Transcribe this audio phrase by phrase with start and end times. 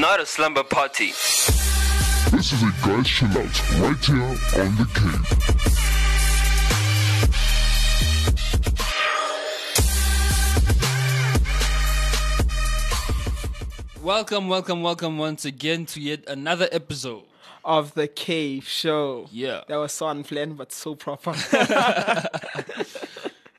[0.00, 1.08] not a slumber party.
[2.30, 4.22] This is a guys chill out right here
[4.62, 5.26] on the cave.
[14.02, 17.24] Welcome, welcome, welcome once again to yet another episode.
[17.62, 19.28] of the cave show.
[19.30, 19.60] Yeah.
[19.68, 21.34] That was so unplanned but so proper.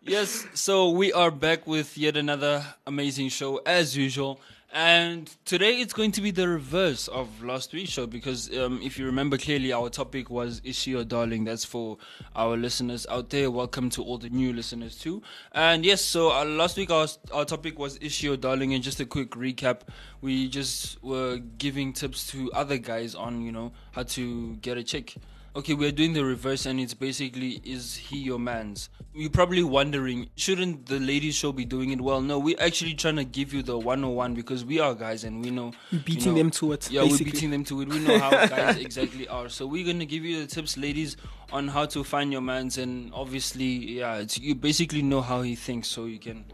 [0.03, 4.41] Yes, so we are back with yet another amazing show as usual.
[4.73, 8.97] And today it's going to be the reverse of last week's show because um, if
[8.97, 11.43] you remember clearly, our topic was Is She Your Darling?
[11.43, 11.97] That's for
[12.37, 13.51] our listeners out there.
[13.51, 15.23] Welcome to all the new listeners too.
[15.51, 18.73] And yes, so uh, last week our, our topic was Is She Your Darling?
[18.73, 19.81] And just a quick recap,
[20.21, 24.83] we just were giving tips to other guys on, you know, how to get a
[24.83, 25.15] chick.
[25.53, 28.89] Okay, we're doing the reverse, and it's basically is he your man's?
[29.13, 31.99] You're probably wondering, shouldn't the ladies' show be doing it?
[31.99, 35.43] Well, no, we're actually trying to give you the 101 because we are guys and
[35.43, 35.73] we know.
[35.91, 37.25] We're you beating know- them to it, Yeah, basically.
[37.25, 37.89] we're beating them to it.
[37.89, 39.49] We know how guys exactly are.
[39.49, 41.17] So we're going to give you the tips, ladies,
[41.51, 42.77] on how to find your man's.
[42.77, 43.65] And obviously,
[43.99, 46.45] yeah, it's, you basically know how he thinks so you can,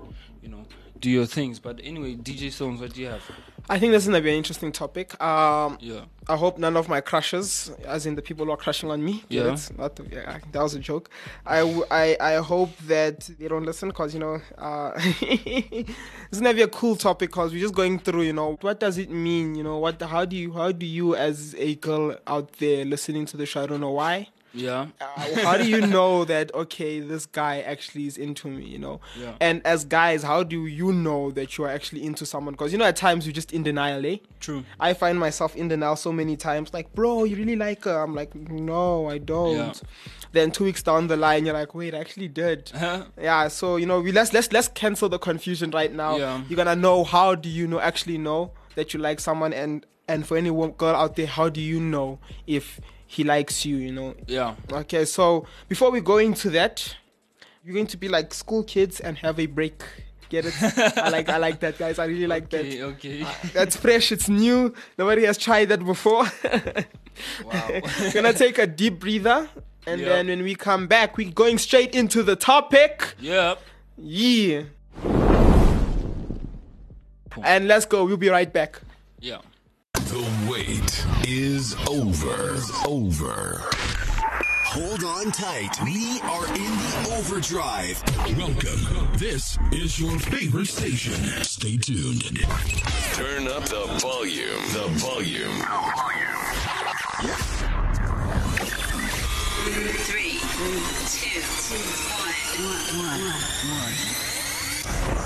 [0.42, 0.66] you know,
[1.00, 1.60] do your things.
[1.60, 3.22] But anyway, DJ Stones, what do you have?
[3.70, 5.22] I think this is gonna be an interesting topic.
[5.22, 6.02] Um, Yeah.
[6.30, 9.24] I hope none of my crushes, as in the people who are crushing on me,
[9.30, 9.58] Yeah.
[9.78, 11.10] Not the, yeah, that was a joke.
[11.46, 11.60] I,
[11.92, 14.92] I, I hope that they don't listen because you know uh,
[15.52, 18.24] it's gonna be a cool topic because we're just going through.
[18.24, 19.56] You know, what does it mean?
[19.56, 20.02] You know, what?
[20.02, 20.52] How do you?
[20.54, 23.92] How do you, as a girl out there listening to the show, I don't know
[23.92, 24.30] why.
[24.54, 24.88] Yeah.
[25.02, 29.00] uh, how do you know that okay this guy actually is into me you know
[29.20, 29.36] Yeah.
[29.40, 32.78] and as guys how do you know that you are actually into someone because you
[32.78, 34.64] know at times you're just in denial eh True.
[34.80, 38.16] i find myself in denial so many times like bro you really like her i'm
[38.16, 39.74] like no i don't Yeah.
[40.32, 42.72] then two weeks down the line you're like wait i actually did
[43.22, 46.42] yeah so you know we let's let's let's cancel the confusion right now Yeah.
[46.50, 50.26] you're gonna know how do you know actually know that you like someone and and
[50.26, 52.18] for any girl out there how do you know
[52.48, 54.56] if he likes you you know Yeah.
[54.72, 56.96] Okay, so before we go into that,
[57.64, 59.82] you're going to be like school kids and have a break.
[60.30, 60.54] Get it?
[60.98, 62.00] I like I like that, guys.
[62.00, 62.84] I really like Okay, that.
[62.86, 63.22] okay.
[63.22, 63.24] Okay.
[63.24, 64.12] Uh, that's fresh.
[64.12, 64.74] It's new.
[64.98, 66.26] Nobody has tried that before.
[67.44, 67.68] Wow.
[68.00, 69.50] We're gonna take a deep breather,
[69.88, 70.10] and Yeah.
[70.10, 73.16] then when we come back, we're going straight into the topic.
[73.20, 73.60] Yep.
[73.98, 74.62] Yeah.
[77.44, 78.06] And let's go.
[78.06, 78.80] We'll be right back.
[79.20, 79.40] Yeah.
[80.48, 82.56] The wait is over.
[82.88, 83.70] Over.
[84.64, 85.76] Hold on tight.
[85.84, 88.02] We are in the overdrive.
[88.38, 89.10] Welcome.
[89.18, 91.16] This is your favorite station.
[91.44, 92.24] Stay tuned.
[93.14, 94.64] Turn up the volume.
[94.72, 95.60] The volume.
[100.06, 100.40] Three,
[101.12, 101.42] two,
[102.98, 103.22] one,
[103.76, 103.96] one.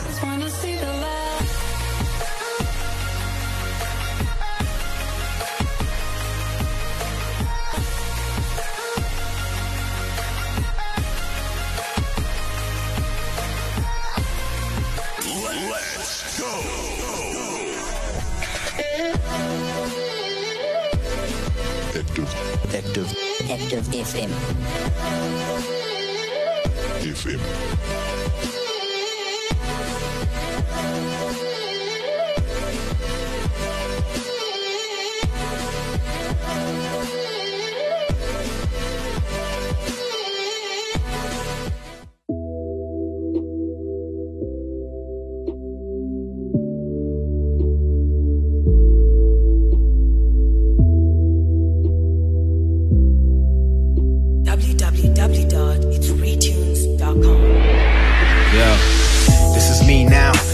[0.07, 1.30] Just wanna see the light.
[23.81, 24.29] Active FM.
[27.01, 28.20] FM.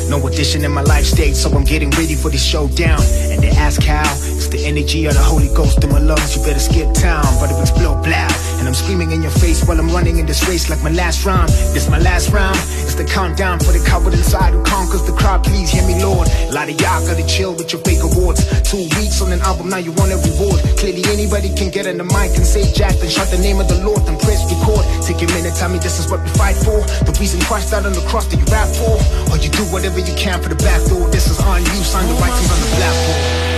[0.10, 3.02] No addition in my life stage, so I'm getting ready for this showdown.
[3.32, 4.10] And they ask how?
[4.36, 6.36] It's the energy of the Holy Ghost in my lungs.
[6.36, 8.47] You better skip town, but it explode loud.
[8.60, 11.26] And I'm screaming in your face while I'm running in this race like my last
[11.26, 11.50] round.
[11.74, 12.58] This my last round.
[12.84, 15.44] It's the countdown for the coward inside who conquers the crowd.
[15.44, 16.28] Please hear me, Lord.
[16.28, 18.42] A lot of y'all gotta chill with your fake awards.
[18.64, 20.60] Two weeks on an album, now you want a reward.
[20.78, 23.68] Clearly anybody can get in the mic and say Jack, then shout the name of
[23.68, 24.84] the Lord, then press record.
[25.06, 26.82] Take a minute, tell me this is what we fight for.
[27.06, 28.98] The reason Christ died on the cross that you rap for.
[29.32, 31.08] Or you do whatever you can for the back door.
[31.10, 33.58] This is on you, sign the writings on the platform.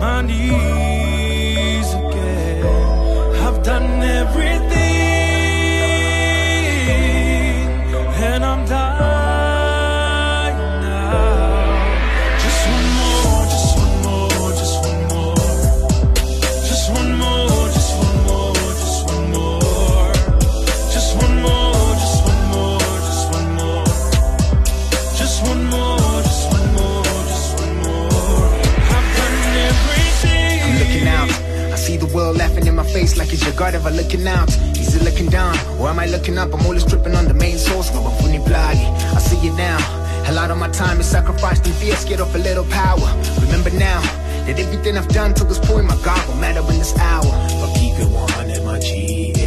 [0.00, 0.99] my knees
[3.70, 4.80] done everything,
[8.28, 9.19] and I'm dying
[33.10, 34.48] face like it's your guard ever looking out.
[34.78, 36.52] Is it looking down or am I looking up?
[36.52, 37.92] I'm always tripping on the main source.
[37.92, 39.78] No, I see you now.
[40.28, 43.08] A lot of my time is sacrificed in fear, scared of a little power.
[43.40, 44.00] Remember now
[44.46, 47.22] that everything I've done to this point, my God will matter in this hour.
[47.60, 49.39] But keep it 100, my G.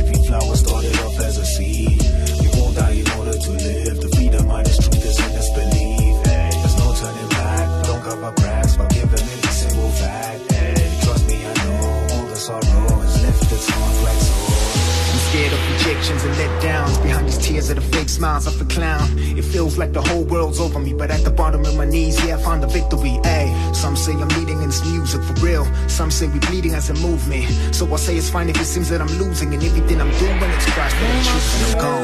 [15.84, 17.02] rejections and letdowns.
[17.04, 19.08] Behind these tears are the fake smiles of a clown.
[19.38, 22.18] It feels like the whole world's over me, but at the bottom of my knees,
[22.26, 23.20] yeah, I found the victory.
[23.24, 25.66] Ayy, some say I'm leading in this music for real.
[25.88, 27.46] Some say we're bleeding as a movement.
[27.76, 30.38] So I say it's fine if it seems that I'm losing, and everything I'm doing
[30.42, 32.04] it's Christ, but I'm choosing, I'm gone.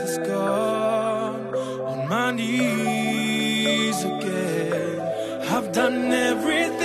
[0.00, 1.54] is gone
[1.90, 5.00] on my knees again.
[5.54, 6.82] I've done everything,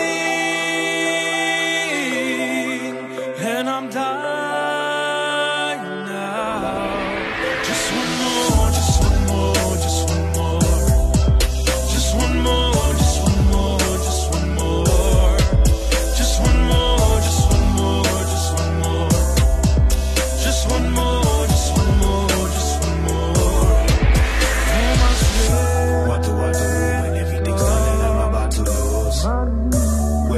[3.49, 4.28] and I'm dying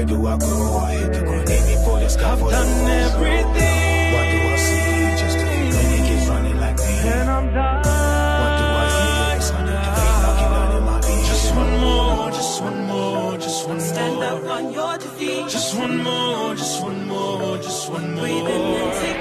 [0.02, 0.78] Where do I go?
[0.80, 3.14] I hit the ground aiming for the sky for the Done rose.
[3.14, 5.22] everything, What do I see?
[5.22, 6.94] Just a few renegades running like me.
[7.14, 9.38] and I'm What do I hear?
[9.38, 11.28] It's under the pain knocking down in my ears.
[11.30, 15.50] Just one more, just one more, just one Stand up on your defeat.
[15.50, 18.24] Just one more, just one more, just one more.
[18.24, 19.21] Breathe in and take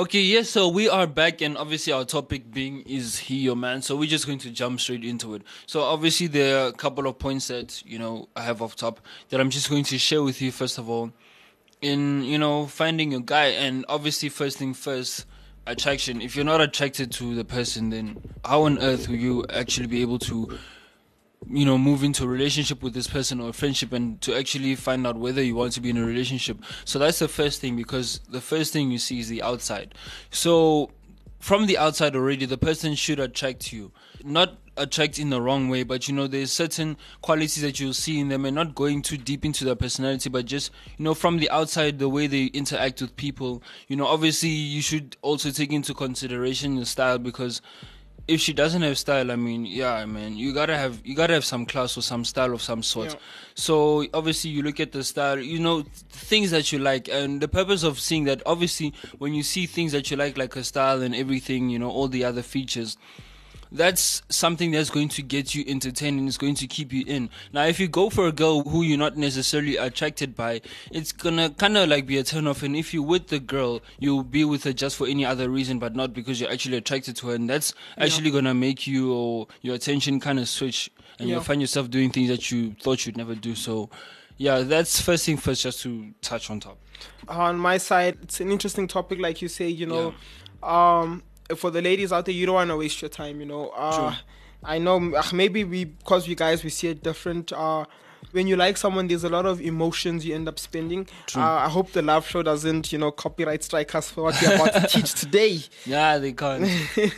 [0.00, 3.82] Okay, yes, so we are back, and obviously our topic being is he your man?
[3.82, 5.42] So we're just going to jump straight into it.
[5.66, 9.02] So obviously there are a couple of points that you know I have off top
[9.28, 10.52] that I'm just going to share with you.
[10.52, 11.12] First of all,
[11.82, 15.26] in you know finding a guy, and obviously first thing first,
[15.66, 16.22] attraction.
[16.22, 20.00] If you're not attracted to the person, then how on earth will you actually be
[20.00, 20.58] able to
[21.48, 24.74] you know move into a relationship with this person or a friendship and to actually
[24.74, 26.58] find out whether you want to be in a relationship.
[26.84, 29.94] So that's the first thing because the first thing you see is the outside.
[30.30, 30.90] So
[31.38, 33.90] from the outside already the person should attract you.
[34.22, 38.18] Not attract in the wrong way but you know there's certain qualities that you'll see
[38.20, 41.38] in them and not going too deep into their personality but just you know from
[41.38, 43.62] the outside the way they interact with people.
[43.88, 47.62] You know obviously you should also take into consideration the style because
[48.28, 51.34] if she doesn't have style, I mean, yeah, I mean, you gotta have you gotta
[51.34, 53.10] have some class or some style of some sort.
[53.10, 53.18] Yeah.
[53.54, 57.48] So obviously, you look at the style, you know, things that you like, and the
[57.48, 61.02] purpose of seeing that, obviously, when you see things that you like, like her style
[61.02, 62.96] and everything, you know, all the other features.
[63.72, 67.30] That's something that's going to get you entertained and it's going to keep you in.
[67.52, 70.60] Now, if you go for a girl who you're not necessarily attracted by,
[70.90, 72.62] it's gonna kind of like be a turn off.
[72.64, 75.78] And if you're with the girl, you'll be with her just for any other reason,
[75.78, 77.34] but not because you're actually attracted to her.
[77.36, 81.36] And that's actually gonna make you or your attention kind of switch, and Yeah.
[81.36, 83.54] you'll find yourself doing things that you thought you'd never do.
[83.54, 83.88] So,
[84.36, 86.78] yeah, that's first thing first, just to touch on top.
[87.28, 89.68] on my side, it's an interesting topic, like you say.
[89.68, 90.14] You know,
[90.68, 91.22] um,
[91.56, 93.40] for the ladies out there, you don't want to waste your time.
[93.40, 94.14] You know, uh,
[94.62, 97.52] I know uh, maybe we because we guys we see it different.
[97.52, 97.84] Uh,
[98.32, 101.06] when you like someone, there's a lot of emotions you end up spending.
[101.36, 104.54] Uh, I hope the love show doesn't, you know, copyright strike us for what we're
[104.54, 105.60] about to teach today.
[105.86, 106.68] Yeah, they can't.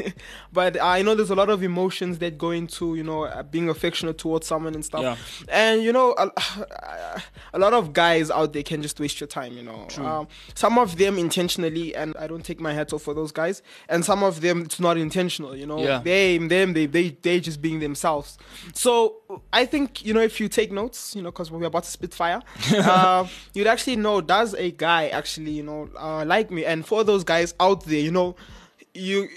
[0.53, 3.69] but I know there's a lot of emotions that go into, you know, uh, being
[3.69, 5.03] affectionate towards someone and stuff.
[5.03, 5.17] Yeah.
[5.49, 6.31] And you know, a,
[7.55, 9.57] a lot of guys out there can just waste your time.
[9.57, 13.15] You know, um, some of them intentionally, and I don't take my hat off for
[13.15, 13.63] those guys.
[13.89, 15.57] And some of them, it's not intentional.
[15.57, 16.01] You know, Yeah.
[16.03, 18.39] they, them, they, they, they just being themselves.
[18.75, 19.17] So
[19.53, 22.15] I think you know, if you take notes, you know, because we're about to spit
[22.15, 22.41] fire,
[22.75, 26.65] uh, you'd actually know does a guy actually, you know, uh, like me?
[26.65, 28.37] And for those guys out there, you know,
[28.95, 29.29] you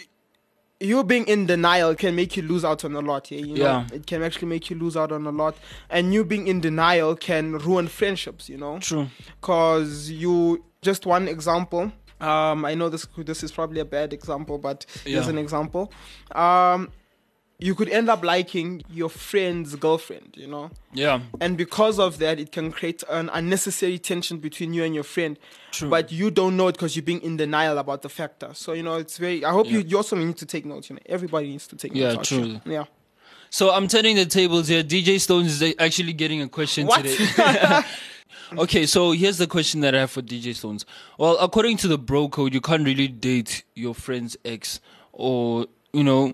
[0.79, 3.31] you being in denial can make you lose out on a lot.
[3.31, 3.88] Yeah, you know, Yeah.
[3.93, 5.55] it can actually make you lose out on a lot,
[5.89, 8.50] and you being in denial can ruin friendships.
[8.50, 9.07] You know, True.
[9.41, 11.91] because you just one example.
[12.19, 15.91] Um, I know this this is probably a bad example, but here's an example.
[16.34, 16.91] Um,
[17.57, 20.71] you could end up liking your friend's girlfriend, you know.
[20.93, 21.21] Yeah.
[21.39, 25.39] And because of that, it can create an unnecessary tension between you and your friend.
[25.71, 25.89] True.
[25.89, 28.50] But you don't know it because you're being in denial about the factor.
[28.53, 29.45] So you know, it's very.
[29.45, 30.89] I hope you, you also need to take notes.
[30.89, 32.31] You know, everybody needs to take Yeah, notes.
[32.31, 32.59] actually.
[32.59, 32.71] true.
[32.74, 32.85] Yeah.
[33.50, 34.83] So I'm turning the tables here.
[34.83, 37.05] DJ Stones is actually getting a question What?
[37.05, 37.81] today.
[38.57, 40.85] okay, so here's the question that I have for DJ Stones.
[41.17, 44.81] Well, according to the bro code, you can't really date your friend's ex
[45.13, 46.33] or, you know,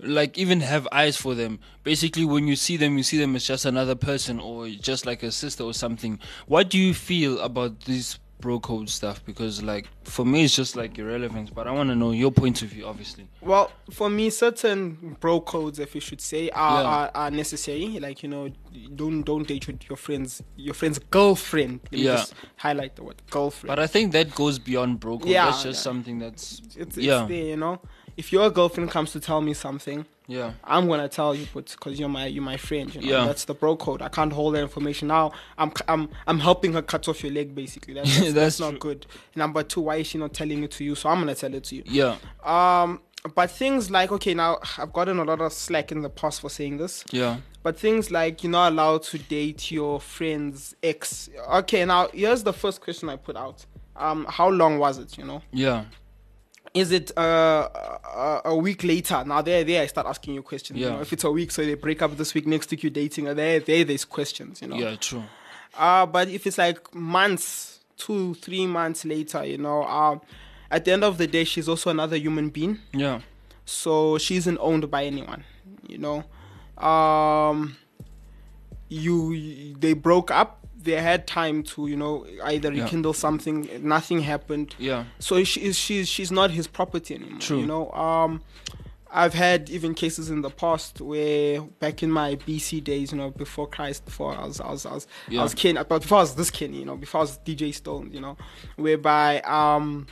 [0.00, 1.58] like even have eyes for them.
[1.84, 5.22] Basically, when you see them, you see them as just another person or just like
[5.22, 6.18] a sister or something.
[6.46, 9.24] What do you feel about this bro code stuff?
[9.24, 12.62] Because, like, for me, it's just like irrelevant, but I want to know your point
[12.62, 13.28] of view, obviously.
[13.40, 16.88] Well, for me, certain bro codes, if you should say, are, Yeah.
[16.88, 17.98] are, are necessary.
[17.98, 18.48] Like you know,
[18.94, 21.80] don't don't date with your friends, your friend's girlfriend.
[21.90, 22.16] Let Yeah.
[22.16, 23.68] just highlight the word girlfriend.
[23.68, 25.28] But I think that goes beyond bro code.
[25.28, 25.82] Yeah, That's just yeah.
[25.82, 26.60] something that's.
[26.64, 27.26] it's, it's yeah.
[27.28, 27.80] there, you know.
[28.18, 30.52] If your girlfriend comes to tell me something, Yeah.
[30.64, 33.06] I'm gonna tell you, but because you're my you're my friend, you know.
[33.06, 33.26] Yeah.
[33.26, 34.02] That's the bro code.
[34.02, 35.30] I can't hold that information now.
[35.56, 37.94] I'm I'm I'm helping her cut off your leg, basically.
[37.94, 39.06] That's, that's, That's that's not good.
[39.36, 40.94] Number two, why is she not telling it to you?
[40.96, 41.84] So I'm gonna tell it to you.
[41.86, 42.16] Yeah.
[42.44, 43.00] Um,
[43.34, 46.50] but things like okay, now I've gotten a lot of slack in the past for
[46.50, 47.04] saying this.
[47.12, 47.36] Yeah.
[47.62, 51.28] But things like you're not allowed to date your friend's ex.
[51.62, 53.64] Okay, now here's the first question I put out.
[53.96, 55.16] Um, how long was it?
[55.18, 55.84] You know, Yeah.
[56.74, 57.68] Is it uh,
[58.14, 59.22] a, a week later?
[59.24, 60.78] Now there, there I start asking you questions.
[60.78, 60.94] You Yeah.
[60.94, 63.28] know, if it's a week, so they break up this week, next week you're dating.
[63.28, 64.60] uh, There, there, there's questions.
[64.62, 64.76] You know.
[64.76, 65.24] Yeah, true.
[65.76, 70.18] Uh, but if it's like months, two, three months later, you know, uh,
[70.70, 72.78] at the end of the day, she's also another human being.
[72.92, 73.20] Yeah.
[73.64, 75.44] So she isn't owned by anyone,
[75.86, 76.24] you know.
[76.82, 77.76] Um,
[78.88, 80.57] you they broke up.
[80.80, 82.84] They had time to, you know, either Yeah.
[82.84, 83.68] rekindle something.
[83.82, 84.74] Nothing happened.
[84.78, 85.04] Yeah.
[85.18, 87.40] So she, she's she's not his property anymore.
[87.40, 87.60] True.
[87.60, 87.90] You know.
[87.92, 88.42] Um,
[89.10, 93.30] I've had even cases in the past where back in my BC days, you know,
[93.30, 95.40] before Christ, before I was I was I was, Yeah.
[95.40, 97.72] I was Ken, but before I was this Kenny, you know, before I was DJ
[97.74, 98.36] Stone, you know,
[98.76, 100.06] whereby um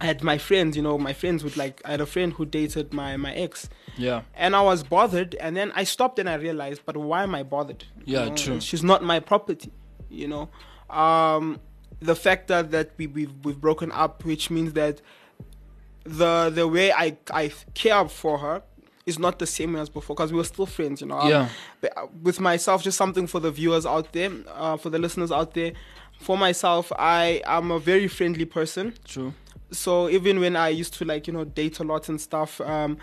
[0.00, 2.46] I had my friends, you know, my friends would like I had a friend who
[2.46, 3.68] dated my my ex.
[3.98, 4.22] Yeah.
[4.34, 7.42] And I was bothered and then I stopped and I realized, but why am I
[7.42, 7.84] bothered?
[8.04, 8.60] You Yeah, know, true.
[8.60, 9.70] She's not my property,
[10.08, 10.48] you know.
[10.88, 11.58] Um
[12.00, 15.00] the fact that, that we, we've we've broken up, which means that
[16.04, 18.62] the the way I I care for her
[19.06, 21.18] is not the same as before because we were still friends, you know.
[21.18, 21.48] Um, Yeah.
[21.80, 25.32] but, uh, with myself, just something for the viewers out there, uh, for the listeners
[25.32, 25.72] out there.
[26.20, 28.94] For myself, I am a very friendly person.
[29.04, 29.32] True.
[29.70, 32.98] So even when I used to like you know date a lot and stuff, um,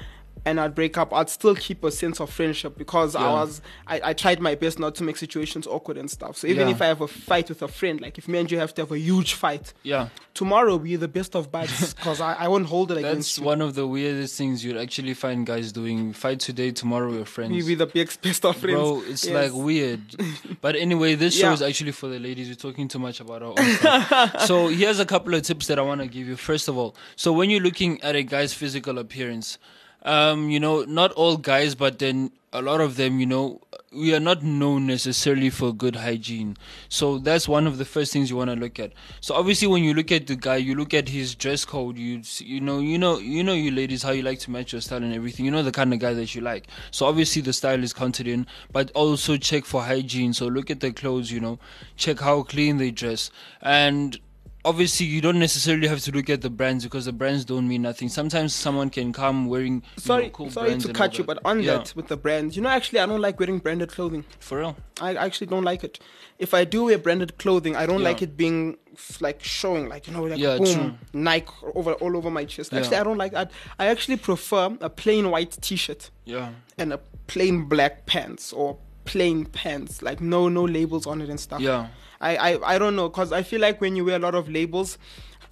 [0.46, 4.02] and I'd break up, I'd still keep a sense of friendship because I was I,
[4.04, 6.38] I tried my best not to make situations awkward and stuff.
[6.38, 6.76] So even Yeah.
[6.76, 8.82] if I have a fight with a friend, like if me and you have to
[8.84, 10.10] have a huge fight, Yeah.
[10.34, 13.62] tomorrow we're the best of buds because I, I won't hold it against That's one
[13.62, 16.14] of the weirdest things you'd actually find guys doing.
[16.14, 17.52] Fight today, tomorrow we're friends.
[17.52, 18.76] We be the best, best of friends.
[18.80, 19.34] Bro, it's Yes.
[19.34, 20.02] like weird.
[20.62, 21.54] But anyway, this show Yeah.
[21.54, 22.48] is actually for the ladies.
[22.50, 24.42] We're talking too much about our own stuff.
[24.42, 26.36] so here's a couple of tips that I want to give you.
[26.36, 29.58] First of all, so when you're looking at a guy's physical appearance,
[30.06, 33.60] um, you know, not all guys, but then a lot of them, you know,
[33.92, 36.58] we are not known necessarily for good hygiene.
[36.90, 38.92] So that's one of the first things you want to look at.
[39.22, 41.98] So obviously, when you look at the guy, you look at his dress code.
[41.98, 44.82] You you know you know you know you ladies how you like to match your
[44.82, 45.46] style and everything.
[45.46, 46.68] You know the kind of guy that you like.
[46.92, 50.34] So obviously the style is counted in, but also check for hygiene.
[50.34, 51.32] So look at the clothes.
[51.32, 51.60] You know,
[51.96, 53.32] check how clean they dress
[53.62, 54.20] and
[54.66, 57.84] obviously you don't necessarily have to look at the brands because the brands don't mean
[57.84, 58.10] nothing.
[58.10, 61.62] Sometimes someone can come wearing you know, Sorry, cool sorry to cut you, but on
[61.62, 64.26] Yeah, that with the brands, you know, actually, I don't like wearing branded clothing.
[64.40, 64.76] for real.
[65.00, 66.00] I actually don't like it.
[66.40, 68.10] If I do wear branded clothing, I don't Yeah.
[68.10, 68.78] like it being
[69.22, 70.94] like showing, like you know, like Yeah, boom, true.
[71.14, 72.74] Nike over all over my chest.
[72.74, 73.52] Actually, I don't like that.
[73.80, 76.50] I actually prefer a plain white T-shirt Yeah.
[76.78, 81.40] and a plain black pants or plain pants, like no no labels on it and
[81.40, 81.62] stuff.
[81.62, 81.88] Yeah.
[82.32, 84.50] I I, I don't know, cause I feel like when you wear a lot of
[84.50, 84.98] labels.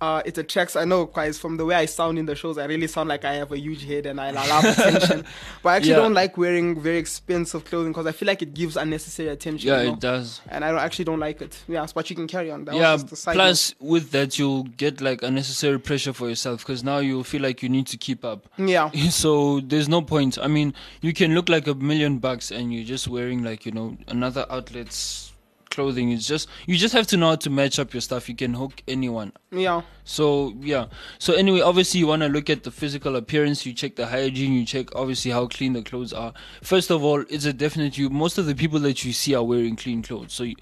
[0.02, 0.76] Uh, it attracts.
[0.76, 1.40] I know, guys.
[1.40, 3.58] From the way I sound in the shows, I really sound like I have a
[3.58, 5.24] huge head and I love attention.
[5.62, 5.96] But I actually Yeah.
[5.98, 9.70] don't like wearing very expensive clothing because I feel like it gives unnecessary attention.
[9.70, 9.94] Yeah, you know?
[9.94, 10.42] it does.
[10.50, 11.58] and I don't, actually don't like it.
[11.70, 12.66] Yeah, but you can carry on.
[12.66, 12.92] That yeah.
[12.92, 16.84] was just a side Plus, with that, you'll get like unnecessary pressure for yourself because
[16.84, 18.46] now you'll feel like you need to keep up.
[18.58, 20.38] Yeah, So there's no point.
[20.38, 23.72] I mean, you can look like a million bucks and you're just wearing like you
[23.72, 25.32] know another outlet's
[25.74, 26.12] clothing.
[26.12, 28.30] It's just you just have to know how to match up your stuff.
[28.30, 29.34] You can hook anyone.
[29.52, 30.86] yeah, So yeah.
[31.20, 33.66] So anyway, obviously you want to look at the physical appearance.
[33.66, 34.54] You check the hygiene.
[34.54, 36.34] You check obviously how clean the clothes are.
[36.62, 37.98] First of all, it's a definite.
[37.98, 40.34] You most of the people that you see are wearing clean clothes.
[40.34, 40.56] So you,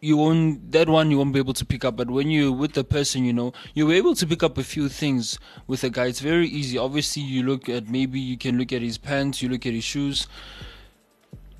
[0.00, 2.74] you won't that one you won't be able to pick up but when you're with
[2.74, 6.06] the person you know you're able to pick up a few things with a guy
[6.06, 9.48] it's very easy obviously you look at maybe you can look at his pants you
[9.48, 10.28] look at his shoes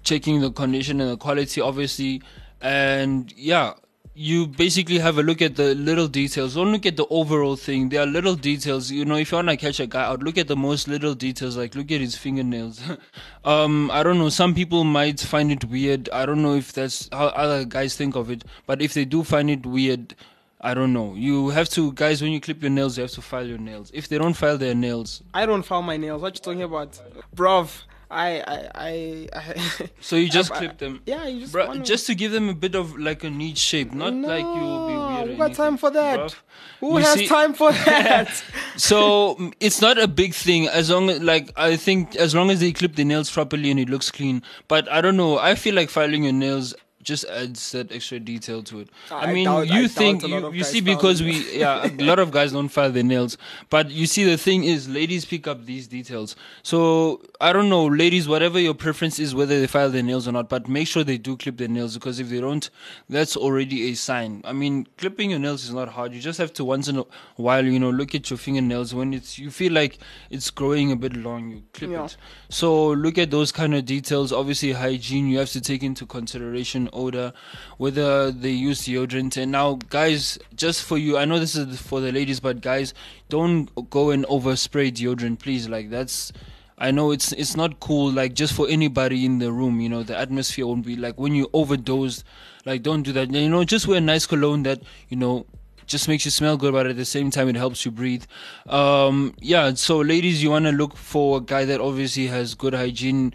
[0.02, 2.22] checking the condition and the quality obviously
[2.60, 3.74] and yeah
[4.18, 7.90] you basically have a look at the little details don't look at the overall thing
[7.90, 10.38] there are little details you know if you want to catch a guy out look
[10.38, 12.80] at the most little details like look at his fingernails
[13.44, 17.10] um i don't know some people might find it weird i don't know if that's
[17.12, 20.14] how other guys think of it but if they do find it weird
[20.58, 21.14] I don't know.
[21.14, 22.22] You have to, guys.
[22.22, 23.90] When you clip your nails, you have to file your nails.
[23.94, 26.22] If they don't file their nails, I don't file my nails.
[26.22, 26.98] What you talking about,
[27.36, 27.82] bruv?
[28.10, 29.28] I I I.
[29.34, 31.02] I so you just I- clip them.
[31.06, 33.58] Yeah, you just Bruh, wanna- just to give them a bit of like a neat
[33.58, 35.28] shape, not like you will be No, weird.
[35.28, 36.18] or who got anything, time for that?
[36.20, 36.34] bruv.
[36.80, 38.42] Who You has see- time for that?
[38.76, 42.60] so it's not a big thing as long as like I think as long as
[42.60, 44.42] they clip the nails properly and it looks clean.
[44.68, 45.38] But I don't know.
[45.38, 46.74] I feel like filing your nails
[47.06, 48.88] just adds that extra detail to it.
[49.10, 52.02] Ah, I, I mean, doubt- you doubt think you, you see because we yeah a
[52.04, 53.38] lot of guys don't file their nails,
[53.70, 56.34] but you see the thing is ladies pick up these details.
[56.62, 60.32] So I don't know, ladies, whatever your preference is, whether they file their nails or
[60.32, 62.68] not, but make sure they do clip their nails because if they don't,
[63.08, 64.42] that's already a sign.
[64.44, 66.12] I mean, clipping your nails is not hard.
[66.12, 67.04] You just have to once in a
[67.36, 69.98] while, you know, look at your fingernails when it's you feel like
[70.30, 72.04] it's growing a bit long, you clip Yeah.
[72.06, 72.16] it.
[72.48, 74.32] So look at those kind of details.
[74.32, 77.32] Obviously, hygiene you have to take into consideration odor,
[77.78, 79.36] whether they use deodorant.
[79.36, 82.94] And now, guys, just for you, I know this is for the ladies, but guys,
[83.28, 85.68] don't go and overspray deodorant, please.
[85.68, 86.32] Like that's.
[86.78, 90.02] I know it's it's not cool like just for anybody in the room, you know,
[90.02, 92.22] the atmosphere won't be like when you overdose,
[92.66, 93.30] like don't do that.
[93.30, 95.46] You know, just wear a nice cologne that, you know,
[95.86, 98.24] just makes you smell good, but at the same time it helps you breathe.
[98.66, 102.74] Um, yeah, so ladies, you want to look for a guy that obviously has good
[102.74, 103.32] hygiene,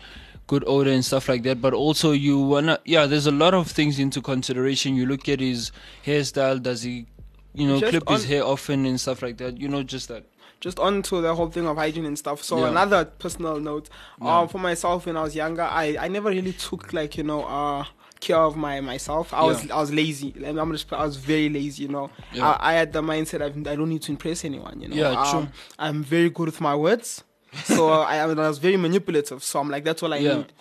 [0.51, 1.61] good odor and stuff like that.
[1.65, 4.95] But also you wanna, yeah, there's a lot of things into consideration.
[4.95, 5.71] You look at his
[6.05, 6.61] hairstyle.
[6.61, 7.05] Does he,
[7.53, 9.57] you know, Just clip his hair often and stuff like that?
[9.57, 10.23] You know, just that.
[10.67, 12.43] just on to the whole thing of hygiene and stuff.
[12.43, 12.69] So Yeah.
[12.73, 13.87] another personal note,
[14.21, 14.39] Yeah.
[14.41, 17.41] um, for myself when I was younger, I, I never really took like you know
[17.59, 17.85] uh
[18.19, 19.33] care of my myself.
[19.33, 20.29] I was I was lazy.
[20.45, 21.79] I'm just I was very lazy.
[21.85, 22.49] You know, Yeah.
[22.49, 24.75] I, I had the mindset of I don't need to impress anyone.
[24.81, 25.39] You know, Yeah, true.
[25.39, 25.49] Um,
[25.85, 27.23] I'm very good with my words,
[27.63, 29.43] so I, I was very manipulative.
[29.43, 30.37] So I'm like that's all I Yeah.
[30.37, 30.53] need.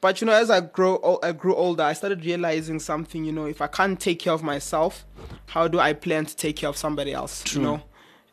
[0.00, 3.22] But you know, as I grow, I grew older, I started realizing something.
[3.24, 5.04] You know, if I can't take care of myself,
[5.46, 7.44] how do I plan to take care of somebody else?
[7.44, 7.60] True.
[7.60, 7.82] You know,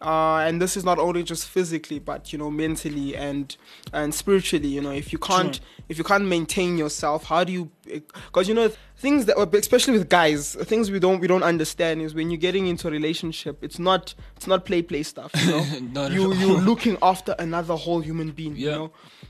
[0.02, 3.56] uh, and this is not only just physically, but you know, mentally and
[3.94, 4.68] and spiritually.
[4.68, 5.66] You know, if you can't, True.
[5.90, 7.72] if you can't maintain yourself, how do you?
[7.84, 12.14] Because you know, things that, especially with guys, things we don't we don't understand is
[12.14, 15.32] when you're getting into a relationship, it's not it's not play play stuff.
[15.44, 18.56] You know, you you're looking after another whole human being.
[18.56, 18.76] You Yeah.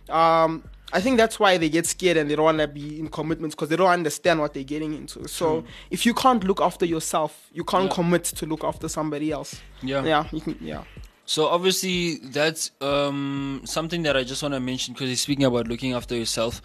[0.09, 2.99] know, um, I think that's why they get scared and they don't want to be
[2.99, 5.27] in commitments because they don't understand what they're getting into.
[5.27, 7.93] So if you can't look after yourself, you can't Yeah.
[7.95, 9.59] commit to look after somebody else.
[9.81, 10.03] Yeah.
[10.05, 10.23] Yeah.
[10.23, 10.83] Can, yeah.
[11.25, 15.67] So obviously that's um, something that I just want to mention because he's speaking about
[15.67, 16.61] looking after yourself.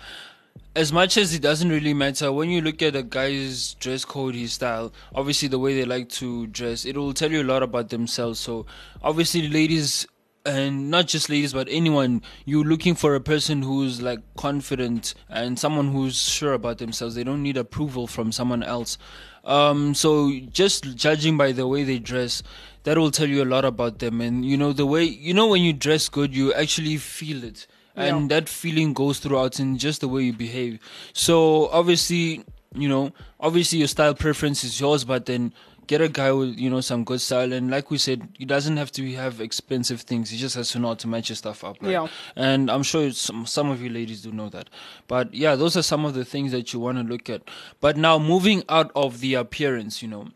[0.77, 4.35] As much as it doesn't really matter when you look at a guy's dress code,
[4.37, 7.63] his style, obviously the way they like to dress, it will tell you a lot
[7.63, 8.39] about themselves.
[8.39, 8.67] So
[9.03, 10.07] obviously, ladies
[10.45, 15.59] and not just ladies but anyone you're looking for a person who's like confident and
[15.59, 17.15] someone who's sure about themselves.
[17.15, 18.99] They don't need approval from someone else.
[19.45, 22.43] Um so just judging by the way they dress
[22.85, 24.21] that will tell you a lot about them.
[24.21, 27.67] And you know the way you know when you dress good you actually feel it.
[27.95, 30.81] And that feeling goes throughout in just the way you behave.
[31.13, 32.43] So obviously
[32.75, 35.53] you know obviously your style preference is yours but then
[35.87, 38.77] get a guy with you know some good style and like we said he doesn't
[38.77, 41.65] have to have expensive things he just has to know how to match your stuff
[41.65, 41.91] up right?
[41.91, 42.07] Yeah.
[42.37, 44.71] and i'm sure some some of you ladies do know that
[45.09, 47.43] but yeah those are some of the things that you want to look at
[47.81, 50.29] but now moving out of the appearance you know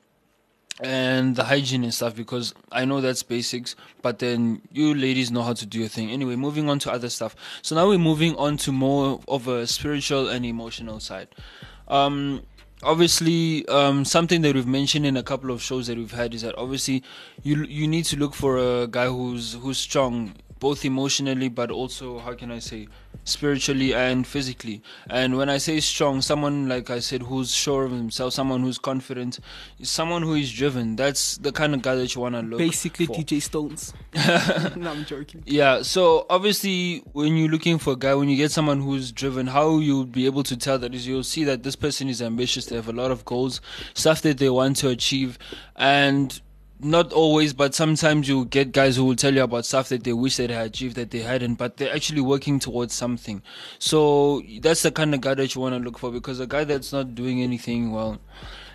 [0.81, 5.43] and the hygiene and stuff because I know that's basics, but then you ladies know
[5.43, 6.11] how to do your thing.
[6.11, 7.35] Anyway, moving on to other stuff.
[7.63, 11.29] So now we're moving on to more of a spiritual and emotional side.
[11.89, 12.43] Um,
[12.83, 16.43] obviously, um, something that we've mentioned in a couple of shows that we've had is
[16.43, 17.03] that obviously
[17.43, 22.19] you you need to look for a guy who's who's strong both emotionally but also
[22.19, 22.89] how can I say
[23.27, 24.83] spiritually and physically.
[25.11, 28.79] And when I say strong, someone like I said who's sure of himself, someone who's
[28.79, 29.41] confident,
[29.83, 30.97] someone who is driven.
[30.97, 33.15] That's the kind of guy that you want to look Basically, for.
[33.15, 33.93] DJ Stones.
[34.77, 35.43] no, I'm joking.
[35.45, 39.49] Yeah, so obviously, when you're looking for a guy, when you get someone who's driven,
[39.49, 42.67] how you'll be able to tell that is you'll see that this person is ambitious,
[42.67, 43.61] they have a lot of goals,
[43.95, 45.39] stuff that they want to achieve,
[45.75, 46.41] and
[46.81, 50.13] not always, but sometimes you get guys who will tell you about stuff that they
[50.13, 53.43] wish they had achieved that they hadn't, but they're actually working towards something.
[53.79, 56.65] So that's the kind of guy that you want to look for because a guy
[56.65, 58.21] that's not doing anything, well,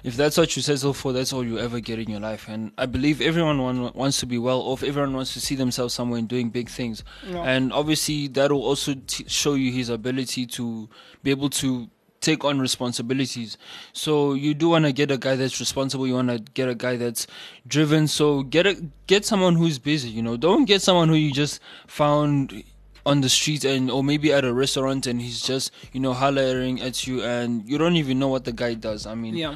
[0.04, 2.48] if that's what you settle for, that's all you ever get in your life.
[2.48, 4.82] And I believe everyone want, wants to be well off.
[4.84, 7.04] Everyone wants to see themselves somewhere and doing big things.
[7.28, 7.44] Yeah.
[7.44, 10.90] And obviously, that will also t- show you his ability to
[11.22, 11.88] be able to
[12.22, 13.58] take on responsibilities.
[13.94, 16.08] So you do want to get a guy that's responsible.
[16.08, 17.28] You want to get a guy that's
[17.68, 18.08] driven.
[18.08, 20.10] So get a get someone who's busy.
[20.10, 22.64] You know, don't get someone who you just found
[23.06, 26.80] on the street and or maybe at a restaurant and he's just you know hollering
[26.82, 29.06] at you and you don't even know what the guy does.
[29.08, 29.56] I mean, Yeah.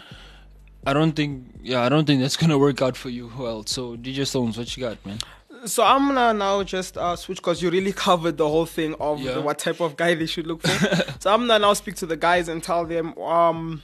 [0.87, 3.63] I don't think yeah, I don't think that's gonna work out for you well.
[3.65, 5.19] So DJ Stones, what you got, man?
[5.65, 9.19] So I'm gonna now just uh, switch because you really covered the whole thing of
[9.19, 9.33] Yeah.
[9.33, 10.69] the, what type of guy they should look for.
[11.19, 13.81] so I'm gonna now speak to the guys and tell them, um,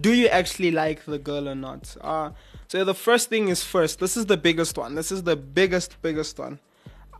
[0.00, 1.96] do you actually like the girl or not?
[2.00, 2.30] Uh,
[2.68, 3.98] so the first thing is first.
[4.00, 4.94] This is the biggest one.
[4.94, 6.60] This is the biggest, biggest one.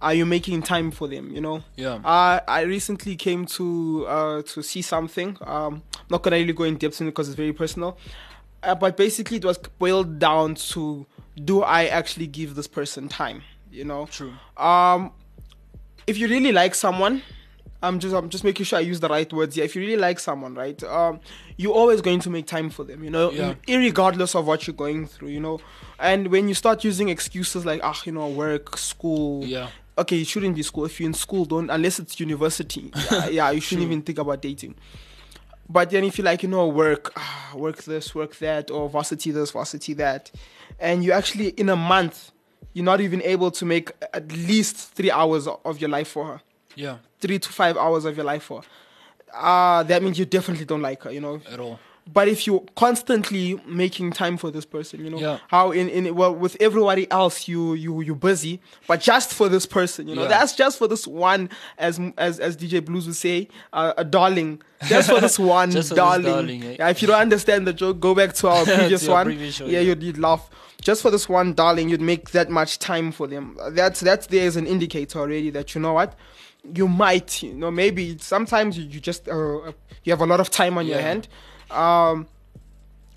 [0.01, 1.31] Are you making time for them?
[1.35, 1.65] You know.
[1.77, 1.95] Yeah.
[2.05, 5.37] Uh, I recently came to uh, to see something.
[5.43, 7.99] Um, not gonna really go in depth in it because it's very personal.
[8.63, 11.05] Uh, but basically, it was boiled down to:
[11.45, 13.43] Do I actually give this person time?
[13.71, 14.07] You know.
[14.07, 14.33] True.
[14.57, 15.13] Um,
[16.07, 17.23] if you really like someone,
[17.83, 19.65] I'm just I'm just making sure I use the right words here.
[19.65, 21.21] If you really like someone, right, um,
[21.57, 23.05] you're always going to make time for them.
[23.05, 23.55] You know, Yeah.
[23.69, 25.29] irregardless of what you're going through.
[25.29, 25.61] You know,
[25.99, 29.69] and when you start using excuses like ah, you know, work, school, Yeah.
[29.97, 30.87] okay, it shouldn't be school.
[30.87, 32.91] If you're in school, don't unless it's university.
[33.11, 34.75] yeah, yeah, you shouldn't even think about dating.
[35.71, 39.31] But then if you like, you know, work, ah, work this, work that, or varsity
[39.33, 40.31] this, varsity that,
[40.81, 42.33] and you actually in a month,
[42.75, 46.41] you're not even able to make at least three hours of your life for her,
[46.77, 46.99] Yeah.
[47.21, 48.63] three to five hours of your life for.
[48.63, 48.69] her.
[49.35, 51.41] Uh, that means you definitely don't like her, you know.
[51.51, 51.79] At all.
[52.11, 55.39] But if you're constantly making time for this person, you know, Yeah.
[55.49, 59.67] how in, in well with everybody else you you you're busy, but just for this
[59.67, 60.29] person, you know, Yeah.
[60.29, 64.63] that's just for this one, as as as DJ Blues would say, uh, a darling,
[64.87, 66.23] just for this one for this darling.
[66.25, 66.77] darling, eh?
[66.79, 69.27] Yeah, if you don't understand the joke, go back to our previous your one.
[69.27, 69.81] previous show, yeah, yeah.
[69.89, 70.49] you'd, you'd laugh.
[70.81, 73.59] Just for this one darling, you'd make that much time for them.
[73.73, 76.15] That's that's there is an indicator already that you know what.
[76.75, 79.73] You might, you know, maybe sometimes you, you just uh,
[80.05, 81.29] you have a lot of time on your hand,
[81.71, 82.27] um,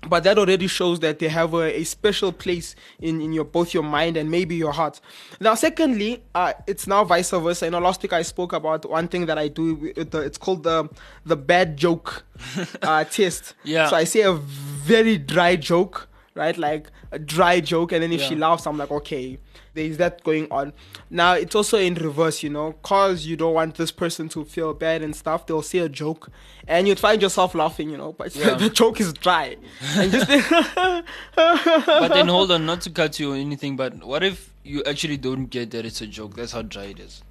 [0.08, 3.72] but that already shows that they have a, a special place in, in your both
[3.72, 5.00] your mind and maybe your heart.
[5.40, 7.66] Now, secondly, uh, it's now vice versa.
[7.66, 9.92] You know, last week I spoke about one thing that I do.
[9.96, 10.88] It's called the
[11.24, 12.24] the bad joke
[12.82, 13.54] uh, test.
[13.64, 13.88] Yeah.
[13.88, 16.56] So I say a very dry joke, right?
[16.58, 19.38] Like a dry joke, and then if she laughs, I'm like, okay,
[19.74, 20.72] there's that going on.
[21.10, 24.74] Now it's also in reverse, you know, cause you don't want this person to feel
[24.74, 25.46] bad and stuff.
[25.46, 26.30] They'll say a joke,
[26.68, 28.54] and you'd find yourself laughing, you know, but Yeah.
[28.54, 29.56] the joke is dry.
[29.96, 30.28] And just
[31.36, 35.16] But then hold on, not to cut you or anything, but what if you actually
[35.16, 36.36] don't get that it's a joke?
[36.36, 37.22] That's how dry it is.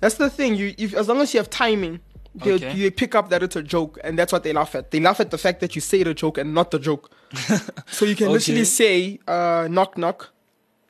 [0.00, 0.54] that's the thing.
[0.56, 2.00] You, if as long as you have timing.
[2.36, 2.74] They, Okay.
[2.74, 4.90] you pick up that it's a joke, and that's what they laugh at.
[4.90, 7.12] They laugh at the fact that you say the joke and not the joke.
[7.86, 10.30] so you can literally say, uh, "Knock, knock."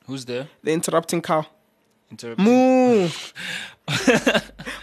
[0.07, 0.47] Who's there?
[0.63, 1.45] The interrupting cow.
[2.11, 2.45] Interrupting.
[2.45, 3.09] Moo.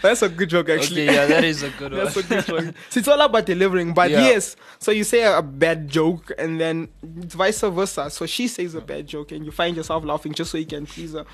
[0.01, 1.07] That's a good joke, actually.
[1.07, 2.03] Okay, yeah, that is a good one.
[2.03, 2.75] That's a good joke.
[2.89, 3.93] So it's all about delivering.
[3.93, 4.21] But Yeah.
[4.21, 6.87] yes, so you say a, bad joke, and then
[7.17, 8.09] it's vice versa.
[8.09, 10.85] So she says a bad joke, and you find yourself laughing just so you can
[10.85, 11.25] please her.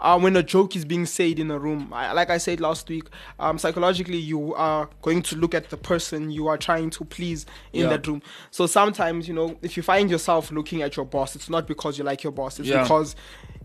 [0.00, 2.88] Um, when a joke is being said in a room, I, like I said last
[2.88, 3.04] week,
[3.38, 7.46] um, psychologically you are going to look at the person you are trying to please
[7.72, 7.88] in Yeah.
[7.90, 8.22] that room.
[8.50, 11.98] So sometimes, you know, if you find yourself looking at your boss, it's not because
[11.98, 12.58] you like your boss.
[12.60, 12.82] It's Yeah.
[12.82, 13.16] because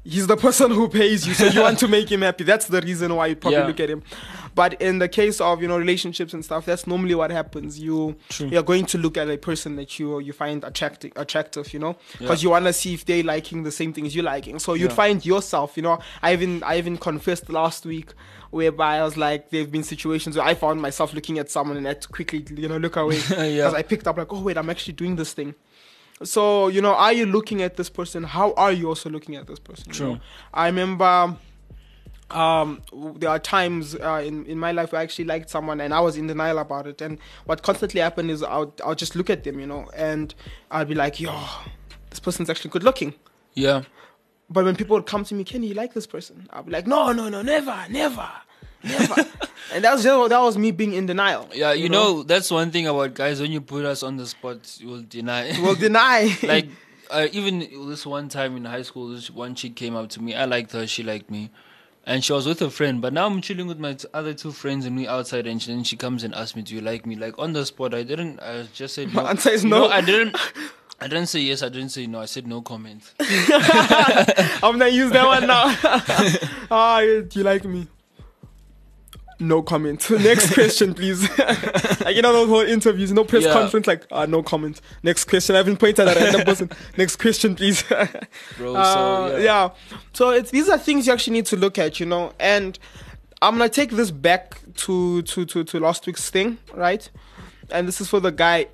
[0.03, 2.43] he's the person who pays you, so you want to make him happy.
[2.43, 3.67] That's the reason why you probably Yeah.
[3.67, 4.03] look at him.
[4.55, 7.79] But in the case of you know relationships and stuff, that's normally what happens.
[7.79, 11.79] You you're going to look at a person that you you find attractive, attractive, you
[11.79, 12.47] know, because Yeah.
[12.47, 14.59] you want to see if they liking the same things you liking.
[14.59, 14.95] So you'd Yeah.
[14.95, 15.99] find yourself, you know.
[16.21, 18.11] I even I even confessed last week.
[18.51, 21.87] Whereby I was like, there've been situations where I found myself looking at someone and
[21.87, 24.57] I had to quickly, you know, look away because I picked up like, oh wait,
[24.57, 25.55] I'm actually doing this thing.
[26.23, 28.23] So you know, are you looking at this person?
[28.23, 29.85] How are you also looking at this person?
[29.87, 30.11] you True.
[30.15, 30.19] know?
[30.53, 31.37] I remember
[32.31, 32.81] um,
[33.17, 35.99] there are times uh, in in my life where I actually liked someone and I
[35.99, 37.01] was in denial about it.
[37.01, 40.33] And what constantly happened is I'll I'll just look at them, you know, and
[40.69, 41.33] I'll be like, yo,
[42.09, 43.13] this person's actually good looking.
[43.53, 43.83] Yeah.
[44.49, 46.47] But when people would come to me, Kenny, you like this person?
[46.51, 48.29] I'll be like, no, no, no, never, never,
[48.83, 49.15] never.
[49.73, 51.47] and that's just that was me being in denial.
[51.53, 53.39] Yeah, you, know, that's one thing about guys.
[53.39, 55.57] When you put us on the spot, you will deny.
[55.61, 56.37] will deny.
[56.43, 56.67] like
[57.09, 60.33] uh, even this one time in high school, this one chick came up to me.
[60.33, 60.85] I liked her.
[60.85, 61.49] She liked me,
[62.05, 63.01] and she was with a friend.
[63.01, 65.71] But now I'm chilling with my t- other two friends and we outside, and she,
[65.71, 67.93] then she comes and asks me, "Do you like me?" Like on the spot.
[67.93, 68.39] I didn't.
[68.39, 69.23] I just said no.
[69.23, 69.87] My answer is You no.
[69.89, 70.35] I didn't.
[70.99, 71.63] I didn't say yes.
[71.63, 72.19] I didn't say no.
[72.19, 73.11] I said no comment.
[73.19, 75.75] I'm gonna use that one now.
[76.69, 77.87] ah, do you like me?
[79.41, 80.07] No comment.
[80.11, 81.27] Next question, please.
[82.05, 83.53] like you know those whole interviews, no press Yeah.
[83.53, 84.79] conference, like ah, no comment.
[85.01, 85.55] Next question.
[85.55, 86.69] I haven't pointed at a random person.
[86.97, 87.81] Next question, please.
[88.57, 89.43] Bro, Uh, so, yeah.
[89.43, 89.69] yeah.
[90.13, 92.33] So it's these are things you actually need to look at, you know.
[92.39, 92.77] And
[93.41, 97.09] I'm gonna take this back to to to to last week's thing, right?
[97.71, 98.67] And this is for the guy.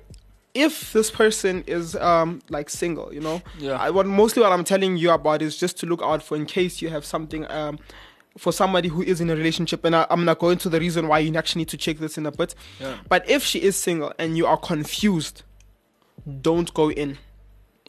[0.54, 3.78] If this person is um like single, you know, Yeah.
[3.78, 6.44] I, what mostly what I'm telling you about is just to look out for in
[6.46, 7.78] case you have something um
[8.38, 9.84] for somebody who is in a relationship.
[9.84, 12.16] And I, I'm gonna go into the reason why you actually need to check this
[12.16, 12.54] in a bit.
[12.80, 12.96] Yeah.
[13.08, 15.42] But if she is single and you are confused,
[16.40, 17.18] don't go in.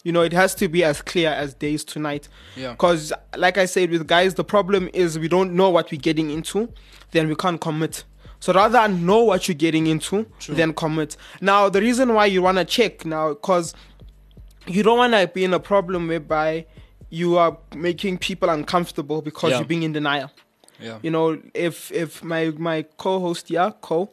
[0.03, 2.29] You know, it has to be as clear as days to night.
[2.55, 2.71] Yeah.
[2.71, 6.29] Because, like I said, with guys, the problem is we don't know what we're getting
[6.29, 6.71] into,
[7.11, 8.05] then we can't commit.
[8.39, 11.17] So rather know what you're getting into, than commit.
[11.41, 13.73] Now, the reason why you want to check now, because
[14.65, 16.65] you don't want to be in a problem whereby
[17.09, 19.57] you are making people uncomfortable because Yeah.
[19.59, 20.31] you're being in denial.
[20.79, 20.99] Yeah.
[21.01, 24.09] You know, if if my my co-host, yeah, co,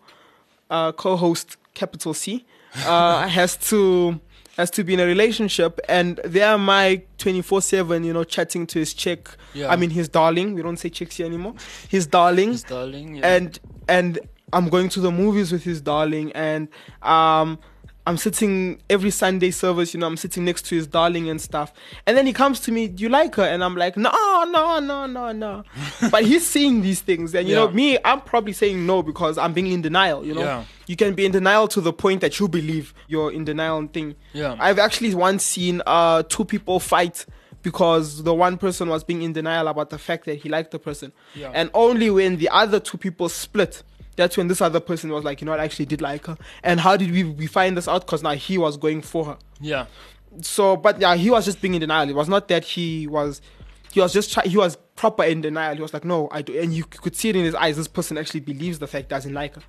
[0.71, 2.45] uh, co-host capital C,
[2.87, 4.21] uh, has to
[4.57, 8.67] has to be in a relationship, and they're my twenty four seven, you know, chatting
[8.69, 9.29] to his chick.
[9.55, 9.71] Yeah.
[9.73, 10.55] I mean, his darling.
[10.55, 11.55] We don't say chicks here anymore.
[11.89, 12.53] His darling.
[12.53, 13.35] His darling, yeah.
[13.35, 14.19] And and
[14.53, 16.69] I'm going to the movies with his darling, and
[17.03, 17.59] um.
[18.07, 21.73] I'm sitting every Sunday service, you know, I'm sitting next to his darling and stuff.
[22.07, 23.43] And then he comes to me, Do you like her?
[23.43, 25.65] And I'm like, No, no, no, no, no.
[26.11, 27.35] but he's seeing these things.
[27.35, 30.43] And, you know, me, I'm probably saying no because I'm being in denial, you know.
[30.43, 30.65] Yeah.
[30.87, 33.93] You can be in denial to the point that you believe you're in denial and
[33.93, 34.15] thing.
[34.33, 34.55] Yeah.
[34.61, 37.27] I've actually once seen uh, two people fight
[37.63, 40.79] because the one person was being in denial about the fact that he liked the
[40.79, 41.13] person.
[41.35, 41.51] Yeah.
[41.53, 43.83] And only when the other two people split,
[44.17, 46.37] that's when this other person was like, you know what, I actually did like her.
[46.63, 48.07] And how did we, we find this out?
[48.07, 49.39] Because now he was going for her.
[49.61, 49.87] yeah.
[50.43, 52.11] So, but yeah, he was just being in denial.
[52.11, 53.41] It was not that he was,
[53.91, 55.75] he was just, try, he was proper in denial.
[55.77, 56.59] He was like, no, I do.
[56.59, 57.77] And you could see it in his eyes.
[57.77, 59.63] This person actually believes the fact doesn't like her.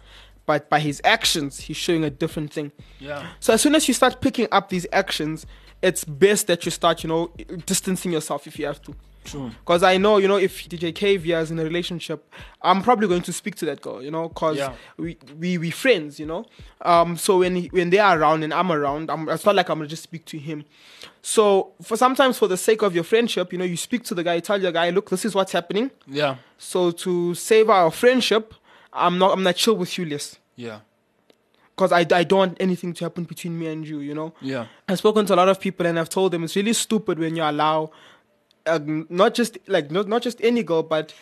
[0.46, 2.74] But by his actions, he's showing a different thing.
[3.00, 3.28] Yeah.
[3.40, 5.46] So as soon as you start picking up these actions,
[5.82, 7.32] it's best that you start, you know,
[7.66, 8.96] distancing yourself if you have to.
[9.28, 9.52] True.
[9.60, 12.30] Because I know, you know, if DJ Kavia is in a relationship,
[12.62, 14.74] I'm probably going to speak to that girl, you know, because Yeah.
[14.98, 16.46] we, we we friends, you know.
[16.82, 19.70] Um, so when he, when they are around and I'm around, I'm, it's not like
[19.70, 20.64] I'm gonna just speak to him.
[21.22, 24.24] So for sometimes for the sake of your friendship, you know, you speak to the
[24.24, 25.92] guy, tell your guy, look, this is what's happening.
[26.08, 26.38] Yeah.
[26.58, 28.54] So to save our friendship,
[28.94, 30.38] I'm not I'm not chill with you less.
[30.56, 30.80] Yeah.
[31.76, 34.34] Because I, I don't want anything to happen between me and you, you know.
[34.42, 34.66] Yeah.
[34.90, 37.36] I've spoken to a lot of people and I've told them it's really stupid when
[37.36, 37.92] you allow,
[38.68, 41.14] uh, not just like not, not just any girl, but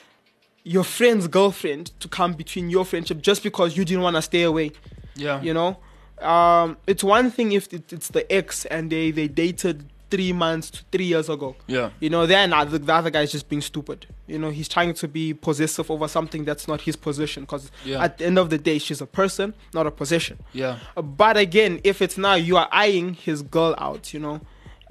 [0.63, 4.43] your friend's girlfriend to come between your friendship just because you didn't want to stay
[4.43, 4.71] away.
[5.15, 5.41] Yeah.
[5.41, 5.77] You know,
[6.21, 10.69] um, it's one thing if it, it's the ex and they they dated three months
[10.69, 11.55] to three years ago.
[11.67, 11.89] Yeah.
[11.99, 14.05] You know, then the, the other guy's just being stupid.
[14.27, 17.43] You know, he's trying to be possessive over something that's not his position.
[17.43, 18.03] Because Yeah.
[18.03, 20.37] at the end of the day, she's a person, not a possession.
[20.53, 20.77] Yeah.
[20.95, 24.41] But again, if it's now you are eyeing his girl out, you know,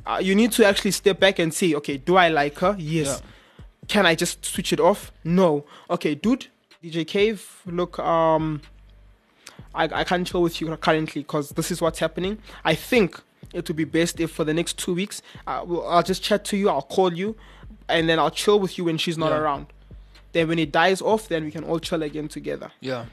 [0.06, 2.74] uh, you need to actually step back and see, okay, do I like her?
[2.78, 3.22] Yes.
[3.22, 3.30] Yeah.
[3.88, 5.12] Can I just switch it off?
[5.24, 5.64] No.
[5.90, 6.46] Okay, dude,
[6.82, 8.60] DJ Cave, look, um,
[9.74, 12.38] I, I can't chill with you currently because this is what's happening.
[12.64, 13.20] I think
[13.52, 16.44] it would be best if for the next two weeks, uh, well, I'll just chat
[16.46, 17.36] to you, I'll call you,
[17.88, 19.38] and then I'll chill with you when she's not Yeah.
[19.38, 19.66] around.
[20.32, 22.72] Then when it dies off, then we can all chill again together.
[22.80, 23.04] Yeah.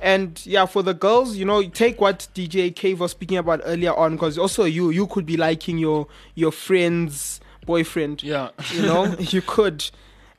[0.00, 3.94] And yeah, for the girls, you know, take what DJ Cave was speaking about earlier
[3.94, 8.22] on, because also you you could be liking your your friend's boyfriend.
[8.22, 8.50] Yeah.
[8.72, 9.88] you know, you could.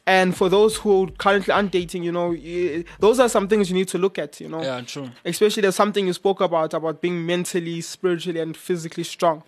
[0.08, 3.76] And for those who currently aren't dating, you know, y- those are some things you
[3.76, 4.40] need to look at.
[4.40, 4.82] You know, Yeah.
[4.82, 5.10] True.
[5.26, 9.42] especially there's something you spoke about about being mentally, spiritually, and physically strong.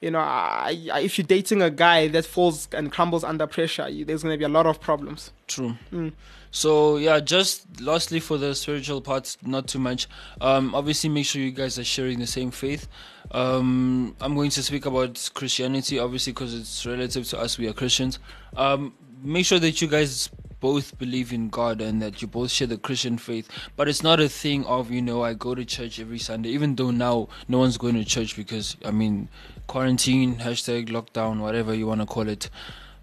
[0.00, 3.88] You know, I, I, if you're dating a guy that falls and crumbles under pressure,
[3.88, 5.32] you, there's going to be a lot of problems.
[5.48, 5.74] True.
[5.92, 6.12] Mm.
[6.54, 10.06] So yeah, just lastly for the spiritual parts, not too much.
[10.40, 12.86] Um, obviously, make sure you guys are sharing the same faith.
[13.32, 17.58] Um, I'm going to speak about Christianity, obviously, because it's relative to us.
[17.58, 18.20] We are Christians.
[18.56, 22.68] Um, make sure that you guys both believe in God and that you both share
[22.68, 23.48] the Christian faith.
[23.74, 26.76] But it's not a thing of you know I go to church every Sunday, even
[26.76, 29.28] though now no one's going to church because I mean
[29.66, 32.48] quarantine, hashtag lockdown, whatever you want to call it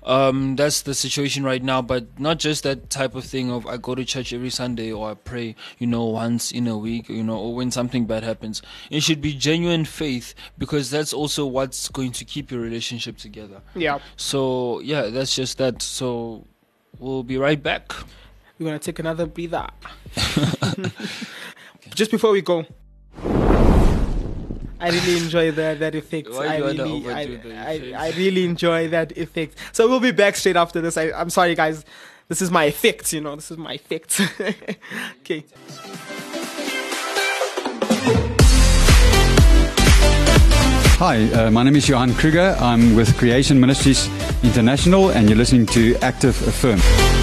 [0.03, 3.77] um that's the situation right now but not just that type of thing of i
[3.77, 7.23] go to church every sunday or i pray you know once in a week you
[7.23, 8.61] know or when something bad happens.
[8.89, 13.61] It should be genuine faith because that's also what's going to keep your relationship together.
[13.75, 13.99] Yeah.
[14.15, 15.81] so yeah that's just that.
[15.81, 16.45] So
[16.99, 17.93] we'll be right back.
[18.59, 19.67] We're going to take another breather.
[21.95, 22.65] Just before we go,
[24.81, 26.27] I really enjoy that that effect.
[26.31, 27.09] Why I you wanna really,
[27.53, 28.07] I, I.
[28.07, 29.55] I really enjoy that effect.
[29.73, 30.97] So we'll be back straight after this.
[30.97, 31.85] I, I'm sorry, guys.
[32.27, 33.13] This is my effect.
[33.13, 34.19] You know, this is my effect.
[35.19, 35.45] okay.
[40.97, 42.55] Hi, uh, my name is Johan Kruger.
[42.59, 44.07] I'm with Creation Ministries
[44.43, 47.20] International, and you're listening to Active FM.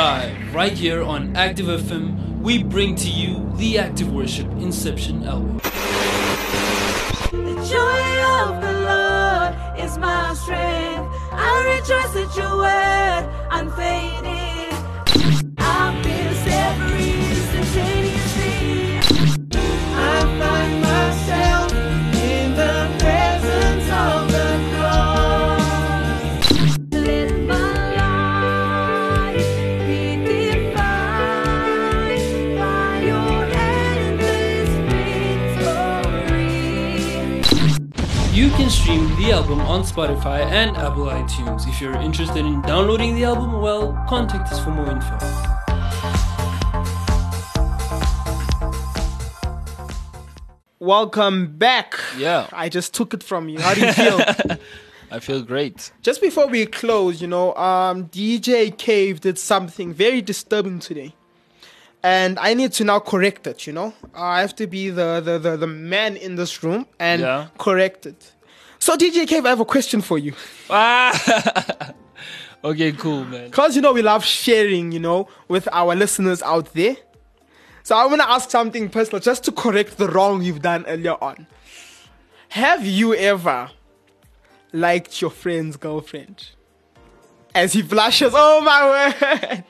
[0.00, 5.58] Live right here on Active FM, we bring to you the Active Worship Inception album.
[7.30, 11.06] The joy of the Lord is my strength.
[11.32, 14.59] I rejoice at your word, unfading.
[39.30, 41.68] The album on Spotify and Apple iTunes.
[41.68, 45.16] If you're interested in downloading the album, well, contact us for more info.
[50.80, 51.94] Welcome back.
[52.16, 52.48] Yeah.
[52.52, 53.60] I just took it from you.
[53.60, 54.20] How do you feel?
[55.12, 55.92] I feel great.
[56.02, 61.14] just before we close, you know, um, DJ Cave did something very disturbing today.
[62.02, 63.92] And I need to now correct it, you know?
[64.14, 67.48] I have to be the, the, the, the man in this room and Yeah.
[67.58, 68.32] correct it.
[68.80, 70.32] So, DJ Cave, I have a question for you.
[70.70, 71.92] Ah!
[72.64, 73.50] okay, cool, man.
[73.50, 76.96] Because, you know, we love sharing, you know, with our listeners out there.
[77.82, 81.16] So, I want to ask something personal just to correct the wrong you've done earlier
[81.22, 81.46] on.
[82.48, 83.70] Have you ever
[84.72, 86.48] liked your friend's girlfriend?
[87.54, 89.64] As he blushes, oh my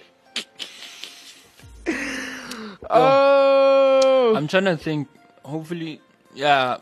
[1.86, 1.96] word!
[2.90, 4.34] oh!
[4.36, 5.08] I'm trying to think.
[5.42, 6.00] Hopefully,
[6.34, 6.76] yeah.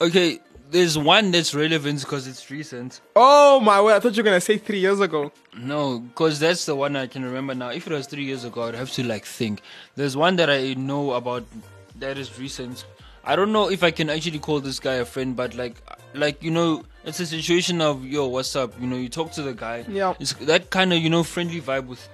[0.00, 0.40] Okay,
[0.70, 3.00] there's one that's relevant because it's recent.
[3.16, 3.94] Oh my word!
[3.94, 5.32] I thought you were gonna say three years ago.
[5.56, 7.68] No, because that's the one I can remember now.
[7.70, 9.62] If it was three years ago, I'd have to like think.
[9.96, 11.44] There's one that I know about
[11.96, 12.84] that is recent.
[13.24, 15.76] I don't know if I can actually call this guy a friend, but like,
[16.14, 18.72] like you know, it's a situation of yo, what's up?
[18.80, 19.84] You know, you talk to the guy.
[19.88, 20.14] Yeah.
[20.20, 22.06] It's that kind of you know friendly vibe with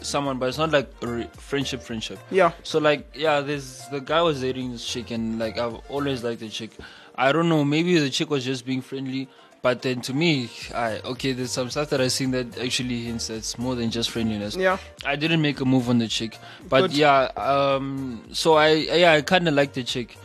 [0.00, 2.18] someone, but it's not like re- friendship, friendship.
[2.30, 2.52] Yeah.
[2.62, 6.40] So like, yeah, there's the guy was dating this chick, and like I've always liked
[6.40, 6.72] the chick.
[7.16, 9.28] I don't know, maybe the chick was just being friendly,
[9.62, 13.28] but then to me, I okay, there's some stuff that I seen that actually hints
[13.28, 14.56] that's more than just friendliness.
[14.56, 14.78] Yeah.
[15.04, 16.92] I didn't make a move on the chick, but Good.
[16.94, 20.16] yeah, um, so I yeah I kind of like the chick.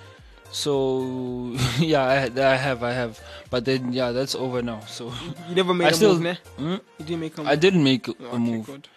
[0.52, 3.20] So yeah, I, I have, I have,
[3.50, 4.80] but then yeah, that's over now.
[4.88, 5.12] So
[5.50, 6.38] You never made I a still- move, ne?
[6.58, 6.72] Hmm?
[6.98, 7.52] You didn't make a move.
[7.52, 8.88] I didn't make a Okay, move, good.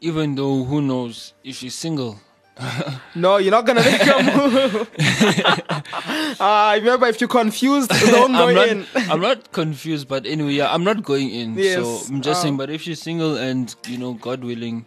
[0.00, 2.20] even though who knows if she's single.
[3.14, 4.90] No, you're not gonna make a move.
[6.40, 8.86] uh, remember, if you're confused, don't go I'm not, in.
[8.94, 11.54] I'm not confused, but anyway, yeah, I'm not going in.
[11.54, 14.86] Yes, So I'm just uh, saying, but if she's single and you know, God willing,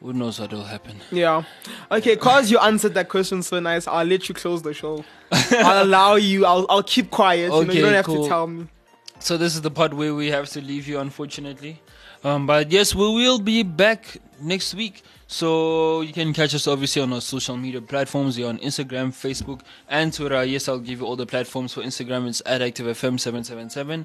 [0.00, 0.96] who knows what will happen?
[1.10, 1.44] Yeah.
[1.90, 5.04] Okay, cause you answered that question so nice, I'll let you close the show.
[5.30, 6.44] I'll allow you.
[6.44, 7.44] I'll I'll keep quiet.
[7.44, 8.24] you know, Okay, you don't have cool.
[8.24, 8.66] to tell me.
[9.20, 11.80] So this is the part where we have to leave you, unfortunately.
[12.24, 15.02] Um, but yes, we will be back next week.
[15.32, 18.36] So you can catch us obviously on our social media platforms.
[18.36, 20.44] We're on Instagram, Facebook, and Twitter.
[20.44, 22.28] Yes, I'll give you all the platforms for Instagram.
[22.28, 24.04] It's at ActiveFM777.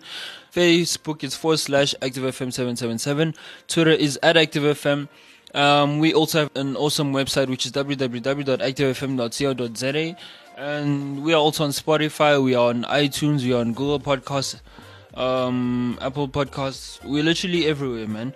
[0.53, 3.35] Facebook is forward slash ActiveFM777.
[3.67, 5.09] Twitter is at ActiveFM.
[5.53, 10.15] Um, we also have an awesome website which is www.activefm.co.za.
[10.55, 14.61] And we are also on Spotify, we are on iTunes, we are on Google Podcasts,
[15.13, 17.03] um, Apple Podcasts.
[17.03, 18.33] We're literally everywhere, man.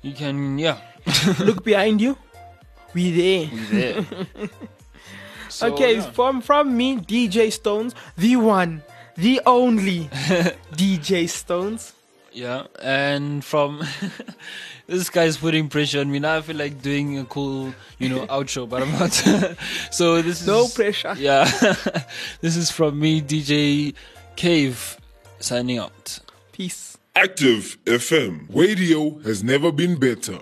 [0.00, 0.78] You can, yeah.
[1.38, 2.16] Look behind you.
[2.94, 3.50] We there.
[3.52, 4.04] We there.
[5.54, 6.10] So, okay, yeah.
[6.10, 8.82] from from me, DJ Stones, the one,
[9.14, 10.06] the only
[10.74, 11.92] DJ Stones.
[12.32, 13.84] Yeah, and from
[14.88, 16.38] this guy's putting pressure on me now.
[16.38, 19.12] I feel like doing a cool, you know, outro, but I'm not.
[19.92, 21.14] so this is No pressure.
[21.16, 21.44] Yeah,
[22.40, 23.94] this is from me, DJ
[24.34, 24.98] Cave,
[25.38, 26.18] signing out.
[26.50, 26.98] Peace.
[27.14, 28.46] Active FM.
[28.52, 30.40] Radio has never been better.